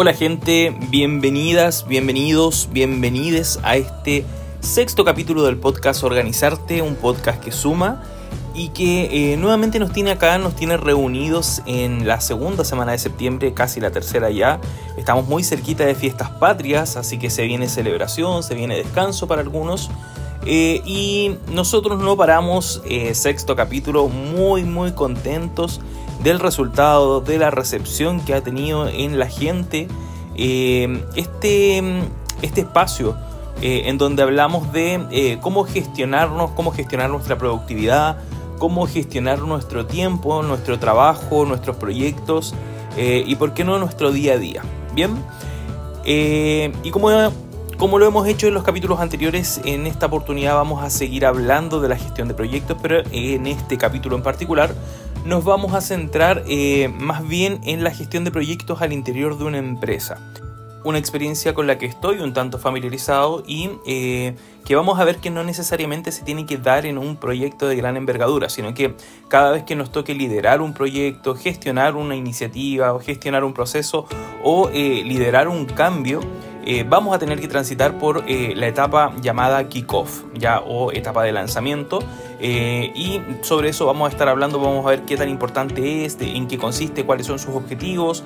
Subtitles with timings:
[0.00, 4.24] Hola gente, bienvenidas, bienvenidos, bienvenides a este
[4.60, 8.04] sexto capítulo del podcast Organizarte, un podcast que suma
[8.54, 12.98] y que eh, nuevamente nos tiene acá, nos tiene reunidos en la segunda semana de
[12.98, 14.60] septiembre, casi la tercera ya.
[14.96, 19.40] Estamos muy cerquita de fiestas patrias, así que se viene celebración, se viene descanso para
[19.40, 19.90] algunos.
[20.46, 25.80] Eh, y nosotros no paramos, eh, sexto capítulo, muy muy contentos
[26.22, 29.88] del resultado, de la recepción que ha tenido en la gente
[30.40, 31.82] eh, este,
[32.42, 33.16] este espacio
[33.60, 38.18] eh, en donde hablamos de eh, cómo gestionarnos, cómo gestionar nuestra productividad,
[38.58, 42.54] cómo gestionar nuestro tiempo, nuestro trabajo, nuestros proyectos
[42.96, 44.62] y por qué no nuestro día a día.
[44.92, 45.14] Bien,
[46.04, 47.10] y como,
[47.76, 51.80] como lo hemos hecho en los capítulos anteriores, en esta oportunidad vamos a seguir hablando
[51.80, 54.74] de la gestión de proyectos, pero en este capítulo en particular
[55.28, 59.44] nos vamos a centrar eh, más bien en la gestión de proyectos al interior de
[59.44, 60.16] una empresa.
[60.84, 65.18] Una experiencia con la que estoy un tanto familiarizado y eh, que vamos a ver
[65.18, 68.94] que no necesariamente se tiene que dar en un proyecto de gran envergadura, sino que
[69.28, 74.06] cada vez que nos toque liderar un proyecto, gestionar una iniciativa o gestionar un proceso
[74.42, 76.20] o eh, liderar un cambio,
[76.86, 82.00] vamos a tener que transitar por la etapa llamada kickoff, ya o etapa de lanzamiento.
[82.40, 86.16] Eh, y sobre eso vamos a estar hablando, vamos a ver qué tan importante es,
[86.20, 88.24] en qué consiste, cuáles son sus objetivos,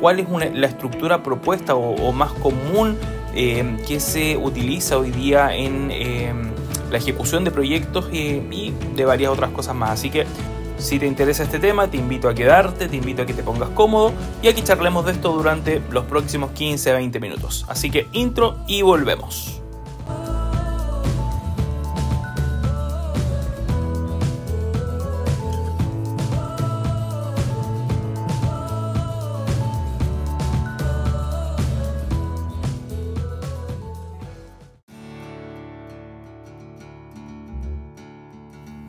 [0.00, 2.98] cuál es la estructura propuesta o, más común
[3.34, 5.88] que se utiliza hoy día en
[6.90, 9.90] la ejecución de proyectos y de varias otras cosas más.
[9.90, 10.26] Así que
[10.80, 13.68] si te interesa este tema, te invito a quedarte, te invito a que te pongas
[13.70, 17.66] cómodo y aquí charlemos de esto durante los próximos 15 a 20 minutos.
[17.68, 19.59] Así que intro y volvemos.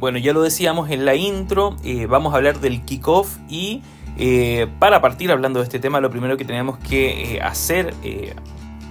[0.01, 3.83] Bueno, ya lo decíamos en la intro, eh, vamos a hablar del kickoff y
[4.17, 7.93] eh, para partir hablando de este tema, lo primero que tenemos que eh, hacer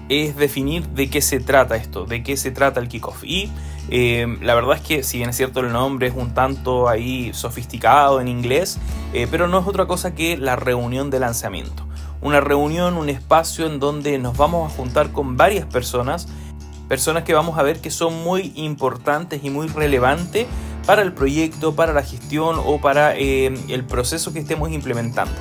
[0.09, 3.25] es definir de qué se trata esto, de qué se trata el kickoff.
[3.25, 3.51] Y
[3.91, 8.21] la verdad es que si bien es cierto el nombre es un tanto ahí sofisticado
[8.21, 8.79] en inglés,
[9.33, 11.89] pero no es otra cosa que la reunión de lanzamiento.
[12.21, 16.29] Una reunión, un espacio en donde nos vamos a juntar con varias personas,
[16.89, 20.47] personas que vamos a ver que son muy importantes y muy relevantes
[20.91, 25.33] para el proyecto, para la gestión o para eh, el proceso que estemos implementando.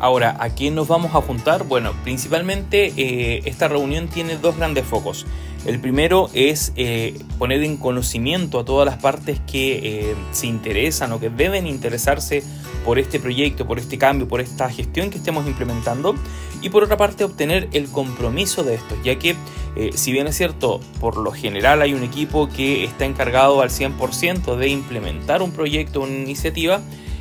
[0.00, 1.64] Ahora, ¿a quién nos vamos a juntar?
[1.64, 5.24] Bueno, principalmente eh, esta reunión tiene dos grandes focos.
[5.64, 11.20] El primero es eh, poner en conocimiento a todas las partes que se interesan o
[11.20, 12.42] que deben interesarse
[12.86, 16.14] por este proyecto, por este cambio, por esta gestión que estemos implementando.
[16.62, 19.34] Y por otra parte, obtener el compromiso de esto, ya que
[19.76, 23.68] eh, si bien es cierto, por lo general hay un equipo que está encargado al
[23.68, 26.80] 100% de implementar un proyecto una iniciativa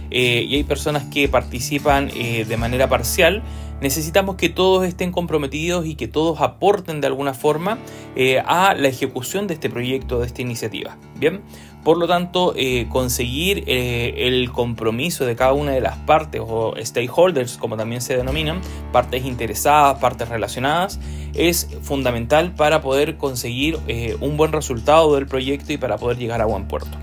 [0.09, 3.43] eh, y hay personas que participan eh, de manera parcial,
[3.81, 7.77] necesitamos que todos estén comprometidos y que todos aporten de alguna forma
[8.47, 10.97] a la ejecución de este proyecto, de esta iniciativa.
[11.17, 11.41] Bien,
[11.85, 16.73] por lo tanto, eh, conseguir eh, el compromiso de cada una de las partes o
[16.81, 18.59] stakeholders, como también se denominan,
[18.91, 20.99] partes interesadas, partes relacionadas,
[21.35, 26.41] es fundamental para poder conseguir eh, un buen resultado del proyecto y para poder llegar
[26.41, 26.97] a buen puerto.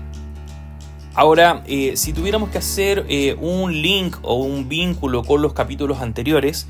[1.15, 1.63] Ahora,
[1.93, 3.05] si tuviéramos que hacer
[3.39, 6.67] un link o un vínculo con los capítulos anteriores,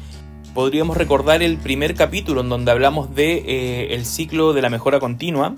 [0.54, 5.56] podríamos recordar el primer capítulo en donde hablamos de ciclo de la mejora continua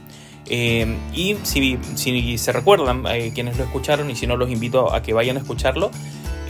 [0.47, 5.01] eh, y si, se recuerdan, eh, quienes lo escucharon, y si no los invito a
[5.01, 5.91] que vayan a escucharlo,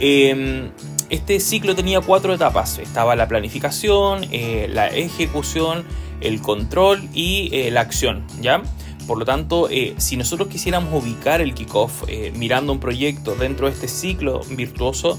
[0.00, 0.70] eh,
[1.08, 2.78] este ciclo tenía cuatro etapas.
[2.78, 4.26] Estaba la planificación,
[4.68, 5.84] la ejecución,
[6.20, 8.62] el control y la acción, ¿ya?
[9.06, 9.68] Por lo tanto,
[9.98, 12.02] si nosotros quisiéramos ubicar el kickoff
[12.34, 15.16] mirando un proyecto dentro de este ciclo virtuoso,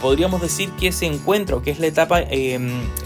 [0.00, 2.22] podríamos decir que se encuentra, o que es la etapa,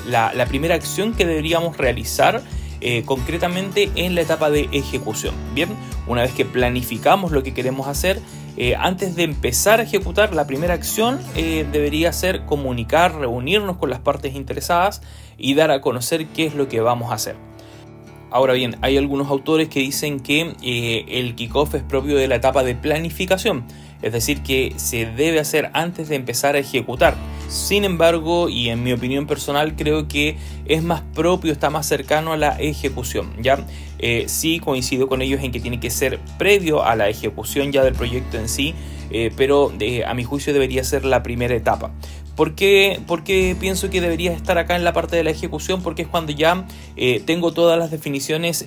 [0.07, 2.45] la, la primera acción que deberíamos realizar
[2.81, 5.35] eh, concretamente en la etapa de ejecución.
[5.55, 5.69] Bien,
[6.07, 8.21] una vez que planificamos lo que queremos hacer,
[8.57, 13.91] eh, antes de empezar a ejecutar la primera acción eh, debería ser comunicar, reunirnos con
[13.91, 15.03] las partes interesadas
[15.37, 17.37] y dar a conocer qué es lo que vamos a hacer.
[18.31, 20.55] Ahora bien, hay algunos autores que dicen que
[21.09, 23.65] el kickoff es propio de la etapa de planificación,
[24.03, 27.17] es decir, que se debe hacer antes de empezar a ejecutar.
[27.49, 30.37] Sin embargo, y en mi opinión personal, creo que
[30.67, 33.33] es más propio, está más cercano a la ejecución.
[33.41, 33.65] ¿ya?
[33.99, 37.83] Eh, sí coincido con ellos en que tiene que ser previo a la ejecución ya
[37.83, 38.75] del proyecto en sí,
[39.11, 41.91] eh, pero eh, a mi juicio debería ser la primera etapa.
[42.37, 43.01] ¿Por qué,
[43.59, 45.83] pienso que deberías estar acá en la parte de la ejecución?
[45.83, 46.69] Porque es cuando ya
[47.27, 48.65] tengo todas las definiciones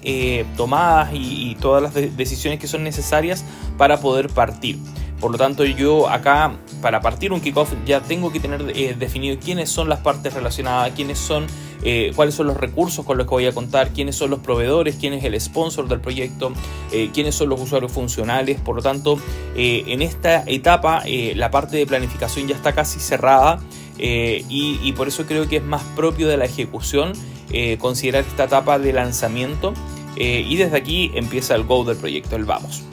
[0.57, 3.45] tomadas y, todas las decisiones que son necesarias
[3.77, 4.77] para poder partir.
[5.21, 9.37] Por lo tanto, yo acá, para partir un kickoff, ya tengo que tener eh, definido
[9.39, 11.45] quiénes son las partes relacionadas, quiénes son,
[11.83, 14.95] eh, cuáles son los recursos con los que voy a contar, quiénes son los proveedores,
[14.95, 16.51] quién es el sponsor del proyecto,
[16.91, 18.59] eh, quiénes son los usuarios funcionales.
[18.59, 19.19] Por lo tanto,
[19.55, 21.03] en esta etapa,
[21.35, 23.59] la parte de planificación ya está casi cerrada
[23.99, 27.13] y, y, por eso creo que es más propio de la ejecución
[27.77, 29.73] considerar esta etapa de lanzamiento.
[30.15, 32.83] y desde aquí empieza el go del proyecto, el vamos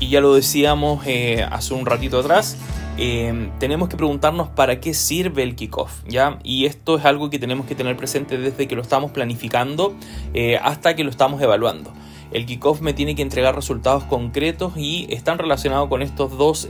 [0.00, 2.56] y ya lo decíamos eh, hace un ratito atrás,
[2.96, 6.38] eh, tenemos que preguntarnos para qué sirve el kickoff, ¿ya?
[6.42, 9.94] Y esto es algo que tenemos que tener presente desde que lo estamos planificando
[10.34, 11.92] eh, hasta que lo estamos evaluando.
[12.32, 16.68] El kickoff me tiene que entregar resultados concretos y están relacionados con estos dos,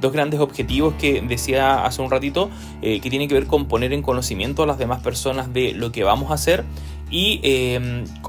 [0.00, 2.50] dos grandes objetivos que decía hace un ratito,
[2.82, 6.02] que tienen que ver con poner en conocimiento a las demás personas de lo que
[6.02, 6.64] vamos a hacer
[7.10, 7.40] y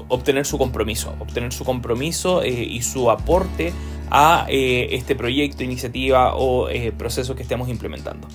[0.08, 3.72] obtener su compromiso, obtener su compromiso y su aporte
[4.10, 8.26] a eh, este proyecto, iniciativa o eh, proceso que estemos implementando.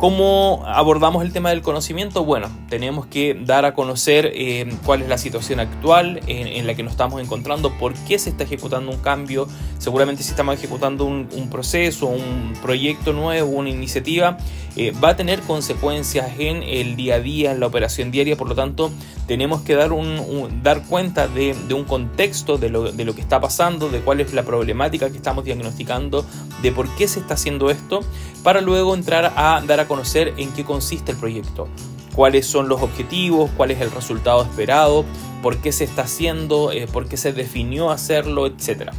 [0.00, 2.24] ¿Cómo abordamos el tema del conocimiento?
[2.24, 6.82] Bueno, tenemos que dar a conocer eh, cuál es la situación actual en, la que
[6.82, 9.46] nos estamos encontrando, por qué se está ejecutando un cambio.
[9.76, 14.38] Seguramente si estamos ejecutando un, proceso, un proyecto nuevo, una iniciativa,
[14.74, 18.38] eh, va a tener consecuencias en el día a día, en la operación diaria.
[18.38, 18.90] Por lo tanto,
[19.26, 23.38] tenemos que dar, un, dar cuenta de, un contexto de lo, de lo que está
[23.38, 26.24] pasando, de cuál es la problemática que estamos diagnosticando,
[26.62, 28.00] de por qué se está haciendo esto,
[28.42, 31.68] para luego entrar a dar a conocer en qué consiste el proyecto,
[32.14, 35.04] cuáles son los objetivos, cuál es el resultado esperado,
[35.42, 38.90] por qué se está haciendo, eh, por qué se definió hacerlo, etc.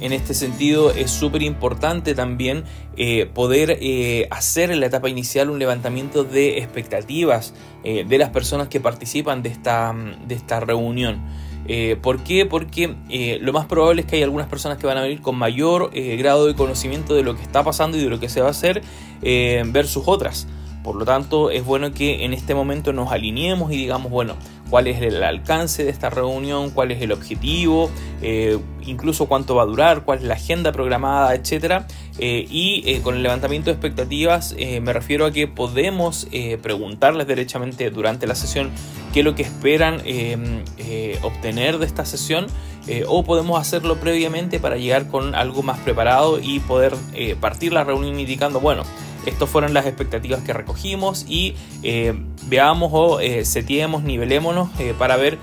[0.00, 2.64] En este sentido es súper importante también
[2.96, 7.54] eh, poder eh, hacer en la etapa inicial un levantamiento de expectativas
[7.84, 9.92] de las personas que participan de esta,
[10.24, 11.20] de esta reunión.
[11.66, 12.46] Eh, ¿Por qué?
[12.46, 15.36] Porque eh, lo más probable es que hay algunas personas que van a venir con
[15.36, 18.40] mayor eh, grado de conocimiento de lo que está pasando y de lo que se
[18.40, 18.82] va a hacer
[19.22, 20.48] versus otras.
[20.82, 24.34] Por lo tanto, es bueno que en este momento nos alineemos y digamos, bueno,
[24.72, 27.90] cuál es el alcance de esta reunión, cuál es el objetivo,
[28.22, 31.82] eh, incluso cuánto va a durar, cuál es la agenda programada, etc.
[32.18, 36.26] Eh, y eh, con el levantamiento de expectativas me refiero a que podemos
[36.62, 38.70] preguntarles derechamente durante la sesión
[39.12, 39.96] qué es lo que esperan
[41.20, 42.46] obtener de esta sesión
[43.08, 46.94] o podemos hacerlo previamente para llegar con algo más preparado y poder
[47.40, 48.84] partir la reunión indicando, bueno,
[49.26, 52.14] estas fueron las expectativas que recogimos y eh,
[52.46, 55.38] veamos o eh, setiemos, nivelémonos eh, para ver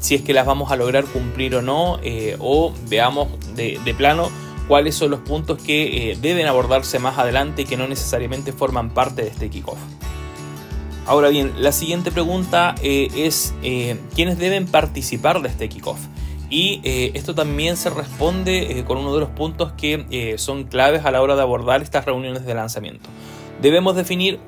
[0.00, 1.98] si es que las vamos a lograr cumplir o no
[2.40, 4.28] o veamos de, plano
[4.68, 9.22] cuáles son los puntos que deben abordarse más adelante y que no necesariamente forman parte
[9.22, 9.78] de este kickoff.
[11.06, 13.54] Ahora bien, la siguiente pregunta es
[14.14, 16.00] quiénes deben participar de este kickoff.
[16.50, 20.64] Y eh, esto también se responde eh, con uno de los puntos que eh, son
[20.64, 23.08] claves a la hora de abordar estas reuniones de lanzamiento.
[23.62, 24.40] Debemos definir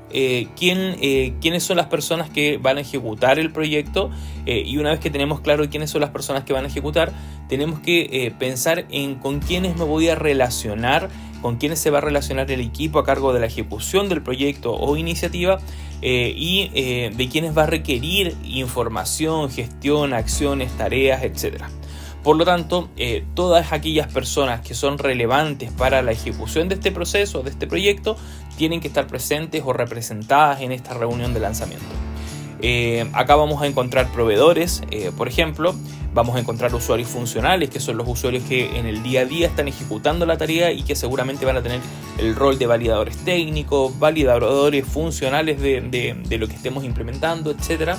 [0.57, 0.97] quién,
[1.43, 4.11] quiénes son las personas que van a ejecutar el proyecto
[4.47, 7.13] y una vez que tenemos claro quiénes son las personas que van a ejecutar,
[7.47, 11.11] tenemos que pensar en con quiénes me voy a relacionar,
[11.43, 14.73] con quiénes se va a relacionar el equipo a cargo de la ejecución del proyecto
[14.73, 15.59] o iniciativa
[16.01, 16.71] y
[17.15, 21.69] de quiénes va a requerir información, gestión, acciones, tareas, etcétera.
[22.23, 26.93] Por lo tanto, eh, todas aquellas personas que son relevantes para la ejecución de este
[26.93, 28.17] proceso, de este proyecto,
[28.57, 31.85] tienen que estar presentes o representadas en esta reunión de lanzamiento.
[32.61, 35.75] Eh, acá vamos a encontrar proveedores, eh, por ejemplo,
[36.15, 39.49] vamos a encontrar usuarios funcionales, que son los usuarios que en el día a día
[39.49, 41.81] están ejecutando la tarea y que seguramente van a tener
[42.19, 45.81] el rol de validadores técnicos, validadores funcionales de,
[46.25, 47.97] de lo que estemos implementando, etcétera.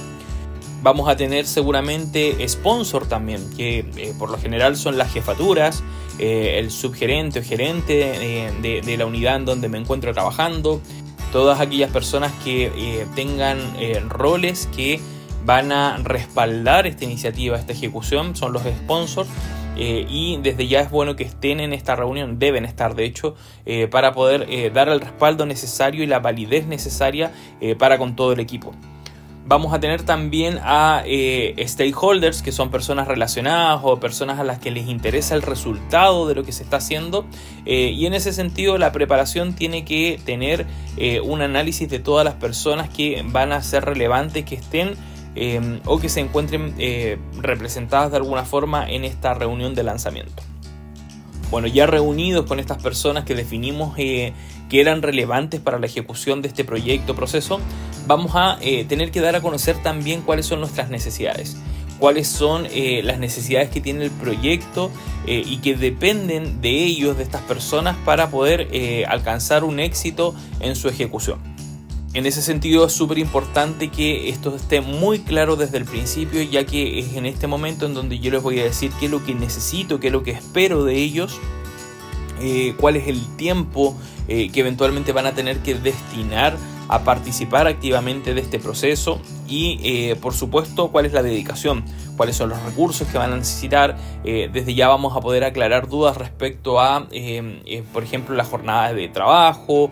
[0.84, 5.82] Vamos a tener seguramente sponsor también, que eh, por lo general son las jefaturas,
[6.20, 10.82] eh, el subgerente o gerente eh, de, la unidad en donde me encuentro trabajando,
[11.32, 13.58] todas aquellas personas que tengan
[14.10, 15.00] roles que
[15.46, 19.30] van a respaldar esta iniciativa, esta ejecución, son los sponsors.
[19.78, 23.36] y desde ya es bueno que estén en esta reunión, deben estar de hecho,
[23.90, 27.32] para poder dar el respaldo necesario y la validez necesaria
[27.80, 28.74] para con todo el equipo.
[29.46, 34.60] Vamos a tener también a eh, stakeholders, que son personas relacionadas o personas a las
[34.60, 37.26] que les interesa el resultado de lo que se está haciendo.
[37.66, 42.24] Eh, y en ese sentido la preparación tiene que tener eh, un análisis de todas
[42.24, 44.96] las personas que van a ser relevantes, que estén
[45.86, 46.76] o que se encuentren
[47.42, 50.44] representadas de alguna forma en esta reunión de lanzamiento.
[51.50, 54.34] Bueno, ya reunidos con estas personas que definimos que
[54.70, 57.60] eran relevantes para la ejecución de este proyecto, proceso,
[58.06, 58.58] vamos a
[58.88, 61.58] tener que dar a conocer también cuáles son nuestras necesidades
[62.04, 64.92] cuáles son eh, las necesidades que tiene el proyecto
[65.26, 70.36] eh, y que dependen de ellos, de estas personas, para poder eh, alcanzar un éxito
[70.60, 71.40] en su ejecución.
[72.14, 76.66] En ese sentido es súper importante que esto esté muy claro desde el principio, ya
[76.66, 79.24] que es en este momento en donde yo les voy a decir qué es lo
[79.24, 81.40] que necesito, qué es lo que espero de ellos,
[82.78, 86.58] cuál es el tiempo que eventualmente van a tener que destinar
[86.88, 91.84] a participar activamente de este proceso y eh, por supuesto cuál es la dedicación,
[92.18, 93.98] cuáles son los recursos que van a necesitar.
[94.24, 98.96] Eh, desde ya vamos a poder aclarar dudas respecto a, eh, por ejemplo, las jornadas
[98.96, 99.92] de trabajo,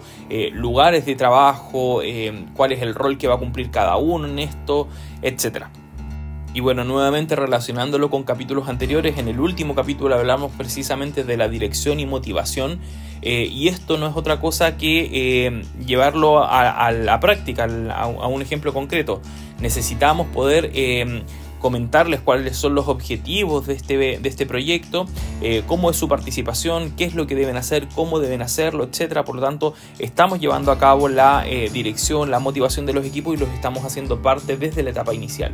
[0.53, 2.01] lugares de trabajo,
[2.55, 4.87] cuál es el rol que va a cumplir cada uno en esto,
[5.21, 5.71] etcétera.
[6.53, 11.47] Y bueno, nuevamente relacionándolo con capítulos anteriores, en el último capítulo hablamos precisamente de la
[11.47, 12.79] dirección y motivación.
[13.21, 15.09] Eh, y esto no es otra cosa que
[15.45, 19.21] eh, llevarlo a, la práctica, a, un ejemplo concreto.
[19.59, 21.23] Necesitamos poder eh,
[21.59, 25.05] comentarles cuáles son los objetivos de este, de este proyecto,
[25.67, 29.23] cómo es su participación, qué es lo que deben hacer, cómo deben hacerlo, etc.
[29.23, 33.37] Por lo tanto, estamos llevando a cabo la dirección, la motivación de los equipos y
[33.37, 35.53] los estamos haciendo parte desde la etapa inicial.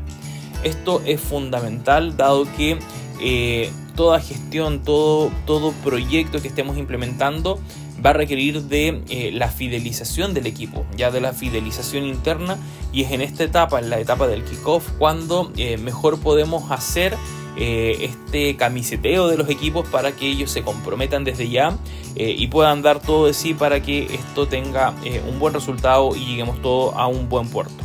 [0.64, 2.80] Esto es fundamental dado que
[3.22, 7.60] eh, toda gestión, todo, todo proyecto que estemos implementando
[8.06, 12.58] va a requerir de eh, la fidelización del equipo, ya de la fidelización interna
[12.94, 17.16] y es en esta etapa, en la etapa del kickoff, cuando eh, mejor podemos hacer
[17.60, 21.76] este camiseteo de los equipos para que ellos se comprometan desde ya
[22.16, 24.94] y puedan dar todo de sí para que esto tenga
[25.28, 27.84] un buen resultado y lleguemos todo a un buen puerto.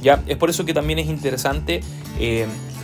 [0.00, 1.82] Ya, es por eso que también es interesante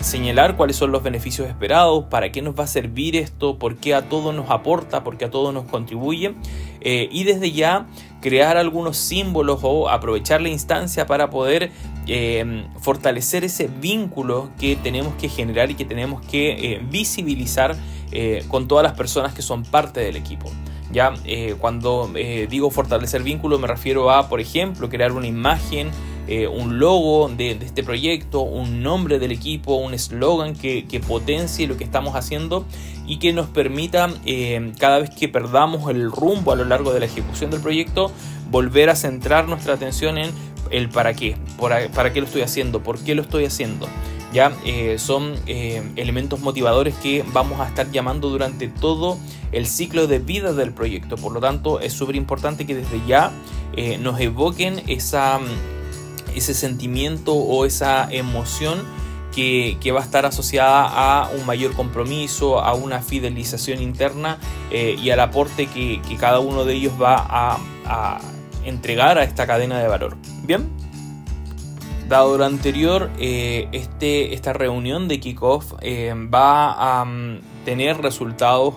[0.00, 3.94] señalar cuáles son los beneficios esperados, para qué nos va a servir esto, por qué
[3.94, 6.34] a todo nos aporta, por qué a todo nos contribuye
[6.80, 7.86] eh, y desde ya
[8.20, 11.70] crear algunos símbolos o aprovechar la instancia para poder
[12.06, 17.76] eh, fortalecer ese vínculo que tenemos que generar y que tenemos que visibilizar
[18.48, 20.50] con todas las personas que son parte del equipo.
[20.90, 21.12] Ya
[21.60, 22.10] cuando
[22.48, 25.90] digo fortalecer vínculo me refiero a, por ejemplo, crear una imagen
[26.28, 31.76] eh, un logo de, este proyecto, un nombre del equipo, un eslogan que, potencie lo
[31.76, 32.64] que estamos haciendo
[33.06, 36.98] y que nos permita, eh, cada vez que perdamos el rumbo a lo largo de
[36.98, 38.10] la ejecución del proyecto,
[38.50, 40.30] volver a centrar nuestra atención en
[40.70, 43.86] el para qué, para, qué lo estoy haciendo, por qué lo estoy haciendo.
[44.32, 49.16] Ya eh, son elementos motivadores que vamos a estar llamando durante todo
[49.52, 51.16] el ciclo de vida del proyecto.
[51.16, 53.30] Por lo tanto, es súper importante que desde ya
[54.00, 55.40] nos evoquen esa
[56.36, 58.84] ese sentimiento o esa emoción
[59.36, 64.38] que, va a estar asociada a un mayor compromiso, a una fidelización interna
[64.70, 68.18] eh, y al aporte que, cada uno de ellos va a,
[68.64, 70.16] entregar a esta cadena de valor.
[70.42, 70.68] Bien,
[72.08, 78.76] dado lo anterior, eh, este, esta reunión de kickoff eh, va a mm, tener resultados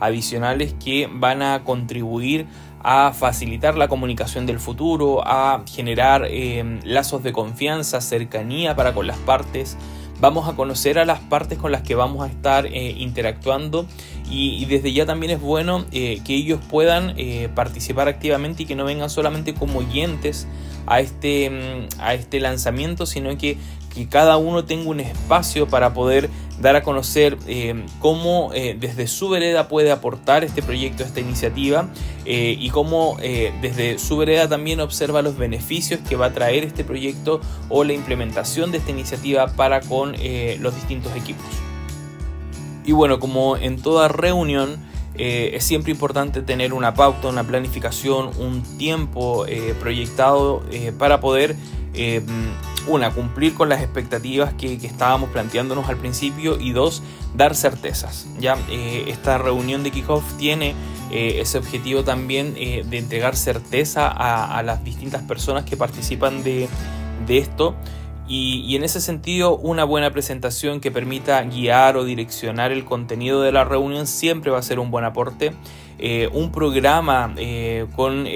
[0.00, 2.46] adicionales que van a contribuir
[2.84, 9.06] a facilitar la comunicación del futuro, a generar em, lazos de confianza, cercanía para con
[9.06, 9.78] las partes.
[10.20, 13.86] Vamos a conocer a las partes con las que vamos a estar eh, interactuando
[14.30, 18.76] y, desde ya también es bueno eh, que ellos puedan eh, participar activamente y que
[18.76, 20.46] no vengan solamente como oyentes
[20.86, 23.56] a este, em, a este lanzamiento, sino que
[23.94, 26.28] que cada uno tenga un espacio para poder
[26.60, 31.88] dar a conocer eh, cómo eh, desde su vereda puede aportar este proyecto, esta iniciativa
[32.24, 33.16] eh, y cómo
[33.60, 37.92] desde su vereda también observa los beneficios que va a traer este proyecto o la
[37.92, 40.14] implementación de esta iniciativa para con
[40.60, 41.44] los distintos equipos.
[42.84, 44.76] Y bueno, como en toda reunión,
[45.16, 49.46] es siempre importante tener una pauta, una planificación, un tiempo
[49.80, 50.62] proyectado
[50.98, 51.56] para poder
[52.86, 57.02] una, cumplir con las expectativas que, estábamos planteándonos al principio y dos,
[57.34, 58.26] dar certezas.
[58.38, 60.74] Ya eh, esta reunión de kickoff tiene
[61.10, 66.68] eh, ese objetivo también eh, de entregar certeza a, las distintas personas que participan de,
[67.28, 67.74] esto.
[68.26, 73.52] Y, en ese sentido, una buena presentación que permita guiar o direccionar el contenido de
[73.52, 75.52] la reunión siempre va a ser un buen aporte.
[76.32, 77.34] un programa
[77.94, 78.26] con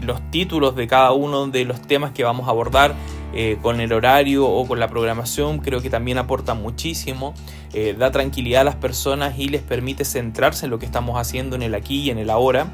[0.00, 2.94] los títulos de cada uno de los temas que vamos a abordar
[3.32, 7.32] eh, con el horario o con la programación, creo que también aporta muchísimo,
[7.72, 11.54] eh, da tranquilidad a las personas y les permite centrarse en lo que estamos haciendo
[11.54, 12.72] en el aquí y en el ahora.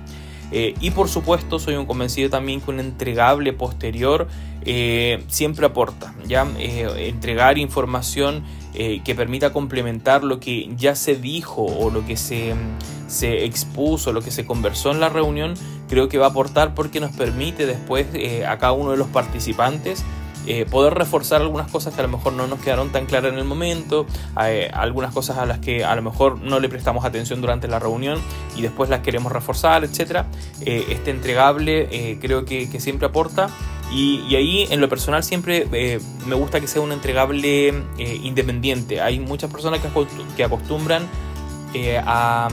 [0.52, 4.28] Eh, y por supuesto soy un convencido también que un entregable posterior
[5.28, 6.12] siempre aporta.
[6.26, 6.44] ¿ya?
[6.58, 8.42] entregar información
[8.74, 12.52] que permita complementar lo que ya se dijo o lo que se,
[13.06, 15.54] se expuso, lo que se conversó en la reunión,
[15.88, 18.08] creo que va a aportar porque nos permite después
[18.44, 20.04] a cada uno de los participantes
[20.46, 23.38] eh, poder reforzar algunas cosas que a lo mejor no nos quedaron tan claras en
[23.38, 24.06] el momento,
[24.44, 27.78] eh, algunas cosas a las que a lo mejor no le prestamos atención durante la
[27.78, 28.20] reunión
[28.56, 30.24] y después las queremos reforzar, etc.
[30.60, 33.48] Eh, este entregable creo que, siempre aporta
[33.90, 35.66] y, ahí en lo personal siempre
[36.26, 39.00] me gusta que sea un entregable independiente.
[39.00, 41.08] Hay muchas personas que, acostumbran
[42.04, 42.48] a,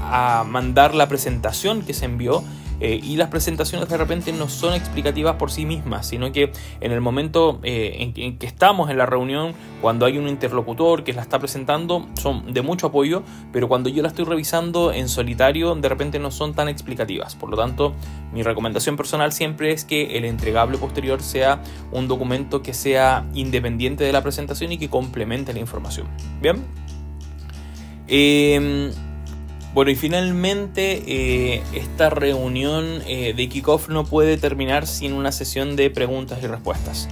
[0.00, 2.42] a mandar la presentación que se envió
[2.84, 6.90] eh, y las presentaciones de repente no son explicativas por sí mismas, sino que en
[6.90, 11.22] el momento eh, en, que estamos en la reunión, cuando hay un interlocutor que la
[11.22, 13.22] está presentando, son de mucho apoyo,
[13.52, 17.36] pero cuando yo la estoy revisando en solitario, de repente no son tan explicativas.
[17.36, 17.94] Por lo tanto,
[18.32, 21.62] mi recomendación personal siempre es que el entregable posterior sea
[21.92, 26.08] un documento que sea independiente de la presentación y que complemente la información.
[26.40, 26.64] Bien.
[28.08, 28.92] Eh,
[29.74, 35.76] bueno, y finalmente eh, esta reunión eh, de kickoff no puede terminar sin una sesión
[35.76, 37.08] de preguntas y respuestas.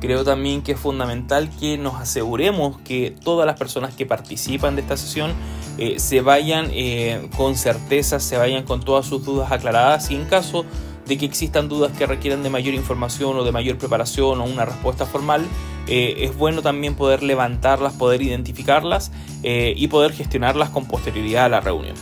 [0.00, 4.82] Creo también que es fundamental que nos aseguremos que todas las personas que participan de
[4.82, 5.32] esta sesión
[5.78, 6.70] eh, se vayan
[7.36, 10.64] con certeza, se vayan con todas sus dudas aclaradas y en caso
[11.10, 14.64] de que existan dudas que requieran de mayor información o de mayor preparación o una
[14.64, 15.46] respuesta formal,
[15.86, 19.10] es bueno también poder levantarlas, poder identificarlas
[19.42, 21.96] y poder gestionarlas con posterioridad a la reunión.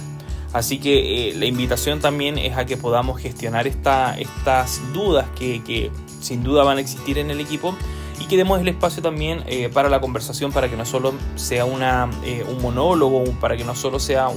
[0.53, 5.91] Así que eh, la invitación también es a que podamos gestionar esta, estas dudas que,
[6.21, 7.77] sin duda van a existir en el equipo
[8.19, 11.65] y que demos el espacio también eh, para la conversación, para que no solo sea
[11.67, 14.29] una, eh, un monólogo, para que no solo sea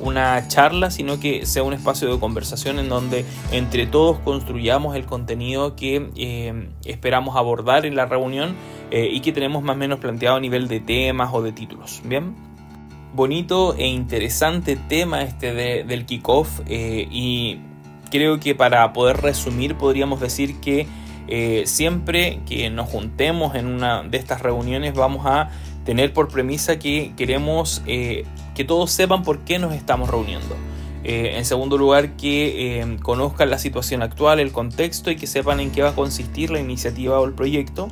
[0.00, 5.06] una charla, sino que sea un espacio de conversación en donde entre todos construyamos el
[5.06, 8.54] contenido que esperamos abordar en la reunión
[8.90, 12.02] y que tenemos más o menos planteado a nivel de temas o de títulos.
[12.04, 12.34] Bien
[13.14, 15.54] bonito e interesante tema este
[15.84, 17.60] del kickoff eh, y
[18.10, 20.86] creo que para poder resumir podríamos decir que
[21.28, 25.50] eh, siempre que nos juntemos en una de estas reuniones vamos a
[25.84, 28.24] tener por premisa que queremos eh,
[28.54, 30.56] que todos sepan por qué nos estamos reuniendo.
[31.02, 35.82] en segundo lugar, que conozcan la situación actual, el contexto y que sepan en qué
[35.82, 37.88] va a consistir la iniciativa o el proyecto.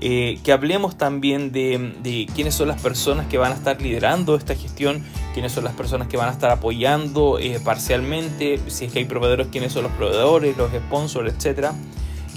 [0.00, 4.54] Eh, que hablemos también de, quiénes son las personas que van a estar liderando esta
[4.54, 5.02] gestión,
[5.34, 9.06] quiénes son las personas que van a estar apoyando eh, parcialmente, si es que hay
[9.06, 11.70] proveedores, quiénes son los proveedores, los sponsors, etc.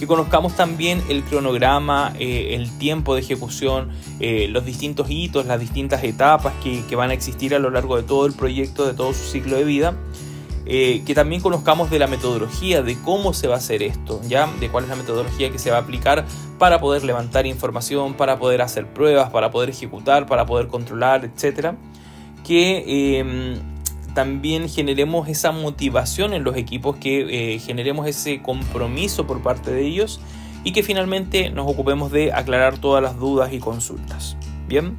[0.01, 6.03] Que conozcamos también el cronograma, eh, el tiempo de ejecución, los distintos hitos, las distintas
[6.03, 9.23] etapas que, van a existir a lo largo de todo el proyecto, de todo su
[9.23, 9.95] ciclo de vida
[10.65, 14.47] eh, que también conozcamos de la metodología, de cómo se va a hacer esto, ¿ya?
[14.59, 16.23] De cuál es la metodología que se va a aplicar
[16.59, 21.73] para poder levantar información, para poder hacer pruebas, para poder ejecutar, para poder controlar, etc.
[22.43, 23.59] Que em,
[24.13, 29.85] también generemos esa motivación en los equipos, que eh, generemos ese compromiso por parte de
[29.85, 30.19] ellos
[30.63, 34.35] y que finalmente nos ocupemos de aclarar todas las dudas y consultas.
[34.67, 34.95] Bien.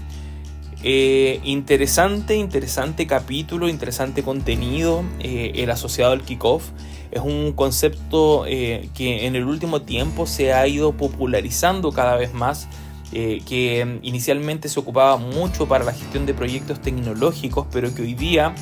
[0.84, 6.70] Eh, interesante, interesante capítulo, interesante contenido, eh, el asociado al kickoff.
[7.12, 12.68] Es un concepto que en el último tiempo se ha ido popularizando cada vez más,
[13.10, 18.54] que inicialmente se ocupaba mucho para la gestión de proyectos tecnológicos, pero que hoy día,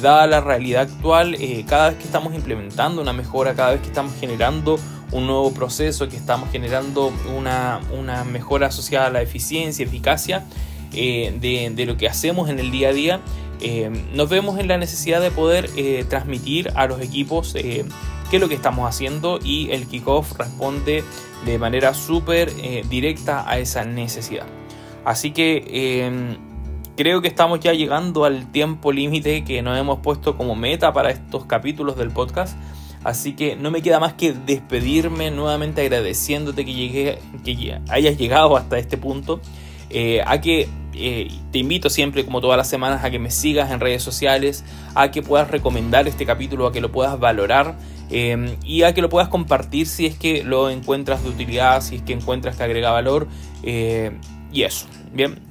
[0.00, 4.14] dada la realidad actual, cada vez que estamos implementando una mejora, cada vez que estamos
[4.18, 4.78] generando
[5.12, 10.44] un nuevo proceso, que estamos generando una, una mejora asociada a la eficiencia, eficacia,
[10.92, 13.20] eh, de, lo que hacemos en el día a día,
[13.60, 17.86] eh, nos vemos en la necesidad de poder eh, transmitir a los equipos qué
[18.32, 21.04] es lo que estamos haciendo y el kickoff responde
[21.44, 22.52] de manera súper
[22.88, 24.46] directa a esa necesidad.
[25.04, 26.36] Así que em,
[27.00, 31.10] creo que estamos ya llegando al tiempo límite que nos hemos puesto como meta para
[31.10, 32.58] estos capítulos del podcast.
[33.04, 38.54] Así que no me queda más que despedirme nuevamente agradeciéndote que, llegué, que hayas llegado
[38.54, 39.40] hasta este punto.
[40.26, 43.80] a que eh, te invito siempre, como todas las semanas, a que me sigas en
[43.80, 44.62] redes sociales,
[44.94, 47.78] a que puedas recomendar este capítulo, a que lo puedas valorar
[48.10, 51.96] eh, y a que lo puedas compartir si es que lo encuentras de utilidad, si
[51.96, 53.28] es que encuentras que agrega valor.
[53.62, 54.10] Eh,
[54.52, 55.49] y eso, bien.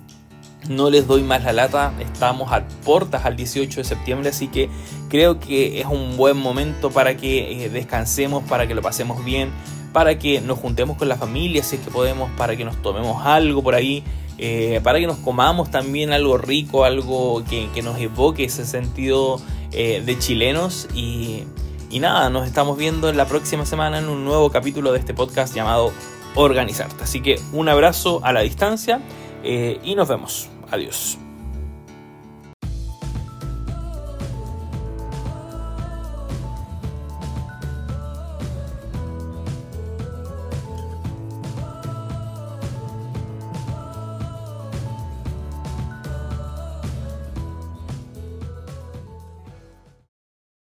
[0.67, 4.69] No les doy más la lata, estamos a puertas al 18 de septiembre, así que
[5.07, 9.51] creo que es un buen momento para que descansemos, para que lo pasemos bien,
[9.93, 13.25] para que nos juntemos con la familia si es que podemos, para que nos tomemos
[13.25, 14.03] algo por ahí,
[14.37, 19.41] eh, para que nos comamos también algo rico, algo que, nos evoque ese sentido
[19.71, 20.87] eh, de chilenos.
[20.93, 21.43] Y,
[21.89, 25.13] y nada, nos estamos viendo en la próxima semana en un nuevo capítulo de este
[25.13, 25.91] podcast llamado
[26.35, 27.03] Organizarte.
[27.03, 29.01] Así que un abrazo a la distancia
[29.43, 30.49] y nos vemos.
[30.71, 31.17] Adiós.